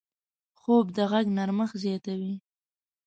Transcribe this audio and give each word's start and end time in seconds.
خوب 0.59 0.85
د 0.95 0.97
غږ 1.11 1.25
نرمښت 1.37 1.75
زیاتوي 1.83 2.33